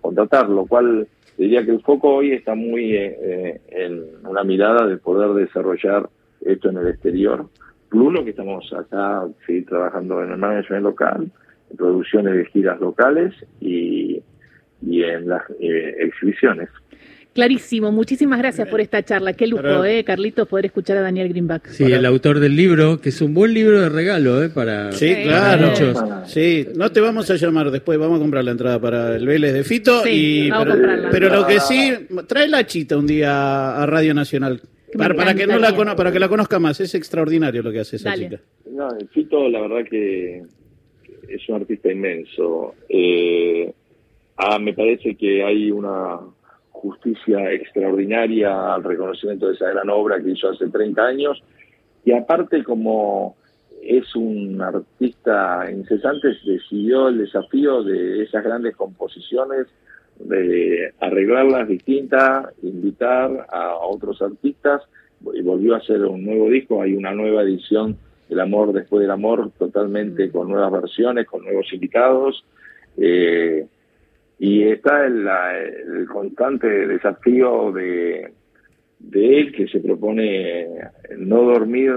contratar, 0.00 0.48
lo 0.48 0.66
cual 0.66 1.06
diría 1.36 1.64
que 1.64 1.72
el 1.72 1.82
foco 1.82 2.16
hoy 2.16 2.32
está 2.32 2.54
muy 2.54 2.94
eh, 2.94 3.60
en 3.68 4.04
una 4.26 4.42
mirada 4.42 4.86
de 4.86 4.96
poder 4.96 5.32
desarrollar 5.34 6.08
esto 6.40 6.70
en 6.70 6.78
el 6.78 6.88
exterior. 6.88 7.46
Pluno, 7.90 8.24
que 8.24 8.30
estamos 8.30 8.72
acá 8.72 9.26
seguir 9.46 9.66
trabajando 9.66 10.22
en 10.22 10.32
el 10.32 10.38
management 10.38 10.82
local, 10.82 11.30
en 11.70 11.76
producciones 11.76 12.34
de 12.34 12.46
giras 12.46 12.80
locales 12.80 13.34
y, 13.60 14.22
y 14.82 15.02
en 15.02 15.28
las 15.28 15.42
eh, 15.60 15.96
exhibiciones. 15.98 16.68
Clarísimo, 17.38 17.92
muchísimas 17.92 18.40
gracias 18.40 18.66
por 18.66 18.80
esta 18.80 19.00
charla. 19.04 19.32
Qué 19.32 19.46
lujo, 19.46 19.84
eh, 19.84 20.02
Carlitos, 20.02 20.48
poder 20.48 20.66
escuchar 20.66 20.96
a 20.96 21.02
Daniel 21.02 21.28
Greenback. 21.28 21.68
Sí, 21.68 21.84
el 21.84 22.04
autor 22.04 22.40
del 22.40 22.56
libro, 22.56 23.00
que 23.00 23.10
es 23.10 23.20
un 23.22 23.32
buen 23.32 23.54
libro 23.54 23.80
de 23.80 23.88
regalo, 23.88 24.42
eh, 24.42 24.48
para, 24.48 24.90
sí, 24.90 25.14
claro. 25.22 25.68
muchos. 25.68 25.96
Sí, 26.26 26.66
no 26.74 26.90
te 26.90 27.00
vamos 27.00 27.30
a 27.30 27.36
llamar 27.36 27.70
después, 27.70 27.96
vamos 27.96 28.16
a 28.16 28.22
comprar 28.22 28.42
la 28.42 28.50
entrada 28.50 28.80
para 28.80 29.14
el 29.14 29.24
Vélez 29.24 29.52
de 29.52 29.62
Fito. 29.62 30.02
y 30.04 30.50
pero 31.12 31.28
lo 31.28 31.46
que 31.46 31.60
sí, 31.60 31.92
trae 32.26 32.48
la 32.48 32.66
chita 32.66 32.96
un 32.96 33.06
día 33.06 33.80
a 33.84 33.86
Radio 33.86 34.14
Nacional. 34.14 34.60
Para, 34.96 35.32
que 35.32 35.46
no 35.46 35.60
la 35.60 35.76
para 35.94 36.10
que 36.10 36.18
la 36.18 36.28
conozca 36.28 36.58
más, 36.58 36.80
es 36.80 36.92
extraordinario 36.96 37.62
lo 37.62 37.70
que 37.70 37.78
hace 37.78 37.96
esa 37.96 38.16
chica. 38.16 38.40
No, 38.68 38.88
Fito, 39.12 39.48
la 39.48 39.60
verdad 39.60 39.88
que 39.88 40.42
es 41.28 41.48
un 41.48 41.54
artista 41.54 41.92
inmenso. 41.92 42.74
Eh, 42.88 43.72
ah, 44.38 44.58
me 44.58 44.72
parece 44.72 45.14
que 45.14 45.44
hay 45.44 45.70
una 45.70 46.18
justicia 46.80 47.52
extraordinaria 47.52 48.74
al 48.74 48.84
reconocimiento 48.84 49.48
de 49.48 49.54
esa 49.54 49.70
gran 49.70 49.90
obra 49.90 50.20
que 50.22 50.30
hizo 50.30 50.50
hace 50.50 50.68
30 50.68 51.02
años. 51.02 51.42
Y 52.04 52.12
aparte, 52.12 52.62
como 52.64 53.36
es 53.82 54.14
un 54.16 54.60
artista 54.60 55.70
incesante, 55.70 56.28
decidió 56.44 57.08
el 57.08 57.18
desafío 57.18 57.82
de 57.82 58.22
esas 58.22 58.44
grandes 58.44 58.76
composiciones, 58.76 59.66
de 60.18 60.92
arreglarlas 61.00 61.68
distintas, 61.68 62.46
invitar 62.62 63.46
a 63.50 63.76
otros 63.76 64.20
artistas, 64.20 64.82
y 65.34 65.42
volvió 65.42 65.74
a 65.74 65.78
hacer 65.78 66.04
un 66.04 66.24
nuevo 66.24 66.48
disco, 66.48 66.82
hay 66.82 66.94
una 66.94 67.12
nueva 67.12 67.42
edición 67.42 67.96
del 68.28 68.40
Amor 68.40 68.72
después 68.72 69.00
del 69.02 69.10
Amor, 69.10 69.50
totalmente 69.58 70.28
mm. 70.28 70.32
con 70.32 70.48
nuevas 70.48 70.70
versiones, 70.72 71.26
con 71.26 71.42
nuevos 71.44 71.72
invitados. 71.72 72.44
Eh, 72.96 73.66
y 74.38 74.62
está 74.62 75.04
el, 75.06 75.26
el 75.98 76.06
constante 76.06 76.68
desafío 76.86 77.72
de, 77.72 78.30
de 78.98 79.40
él 79.40 79.52
que 79.52 79.66
se 79.68 79.80
propone 79.80 80.66
no 81.16 81.42
dormir. 81.42 81.92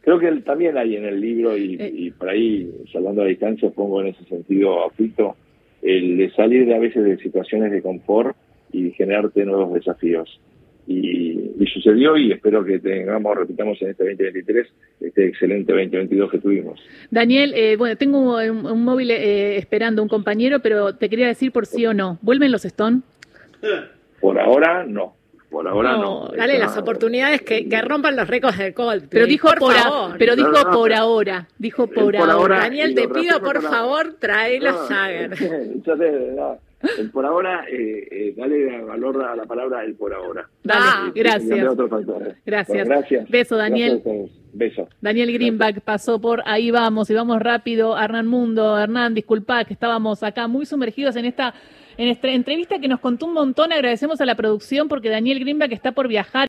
Creo 0.00 0.18
que 0.18 0.28
él 0.28 0.44
también 0.44 0.76
hay 0.76 0.96
en 0.96 1.04
el 1.04 1.20
libro 1.20 1.56
y, 1.56 1.76
eh. 1.80 1.90
y 1.92 2.10
por 2.10 2.28
ahí, 2.28 2.70
salvando 2.92 3.22
a 3.22 3.26
distancia, 3.26 3.70
pongo 3.70 4.00
en 4.00 4.08
ese 4.08 4.24
sentido 4.24 4.84
a 4.84 4.90
Fito, 4.90 5.36
el 5.82 6.16
de 6.16 6.30
salir 6.30 6.66
de 6.66 6.74
a 6.74 6.78
veces 6.78 7.04
de 7.04 7.16
situaciones 7.18 7.70
de 7.70 7.82
confort 7.82 8.36
y 8.72 8.90
generarte 8.92 9.44
nuevos 9.44 9.74
desafíos 9.74 10.40
y, 10.86 11.43
sucedió 11.66 12.16
y 12.16 12.32
espero 12.32 12.64
que 12.64 12.78
tengamos, 12.78 13.36
repitamos 13.36 13.80
en 13.82 13.90
este 13.90 14.04
2023, 14.04 14.66
este 15.00 15.28
excelente 15.28 15.72
2022 15.72 16.30
que 16.30 16.38
tuvimos. 16.38 16.80
Daniel, 17.10 17.52
eh, 17.54 17.76
bueno, 17.76 17.96
tengo 17.96 18.38
un, 18.38 18.84
móvil 18.84 19.10
eh, 19.10 19.56
esperando 19.56 20.02
un 20.02 20.08
compañero, 20.08 20.60
pero 20.60 20.94
te 20.94 21.08
quería 21.08 21.26
decir 21.26 21.52
por 21.52 21.66
sí 21.66 21.86
o 21.86 21.94
no, 21.94 22.18
¿vuelven 22.22 22.52
los 22.52 22.64
Stone? 22.64 23.00
Por 24.20 24.38
ahora 24.38 24.84
no. 24.84 25.14
Por 25.50 25.68
ahora 25.68 25.92
no. 25.92 26.32
Dale 26.36 26.58
las 26.58 26.76
oportunidades 26.76 27.42
que, 27.42 27.68
que, 27.68 27.80
rompan 27.80 28.16
los 28.16 28.26
récords 28.26 28.58
de 28.58 28.74
Colt. 28.74 29.04
Pero 29.08 29.24
dijo 29.26 29.48
por, 29.56 29.72
favor. 29.72 30.16
pero 30.18 30.34
dijo 30.34 30.52
por 30.72 30.92
ahora. 30.92 31.46
Dijo 31.58 31.86
por, 31.86 32.16
ahora. 32.16 32.58
Daniel, 32.58 32.94
te 32.96 33.08
pido 33.08 33.40
por 33.40 33.62
favor, 33.62 34.16
trae 34.18 34.58
los 34.60 34.74
Jagger. 34.88 35.30
El 36.98 37.10
por 37.10 37.26
ahora, 37.26 37.64
eh, 37.68 38.08
eh, 38.10 38.34
dale 38.36 38.82
valor 38.82 39.24
a 39.24 39.36
la 39.36 39.44
palabra 39.44 39.84
el 39.84 39.94
por 39.94 40.12
ahora. 40.12 40.48
Dale, 40.62 41.12
gracias. 41.14 41.76
Gracias. 42.44 42.88
gracias. 42.88 43.28
Beso, 43.28 43.56
Daniel. 43.56 44.02
Beso. 44.52 44.88
Daniel 45.00 45.32
Greenback 45.32 45.80
pasó 45.80 46.20
por 46.20 46.42
ahí 46.46 46.70
vamos 46.70 47.10
y 47.10 47.14
vamos 47.14 47.40
rápido. 47.40 47.98
Hernán 47.98 48.26
Mundo, 48.26 48.78
Hernán, 48.78 49.14
disculpa 49.14 49.64
que 49.64 49.72
estábamos 49.72 50.22
acá 50.22 50.46
muy 50.46 50.64
sumergidos 50.64 51.16
en 51.16 51.24
esta, 51.24 51.54
en 51.96 52.08
esta 52.08 52.28
entrevista 52.28 52.78
que 52.78 52.88
nos 52.88 53.00
contó 53.00 53.26
un 53.26 53.32
montón. 53.32 53.72
Agradecemos 53.72 54.20
a 54.20 54.26
la 54.26 54.36
producción 54.36 54.88
porque 54.88 55.08
Daniel 55.08 55.40
Greenback 55.40 55.72
está 55.72 55.92
por 55.92 56.06
viajar. 56.08 56.42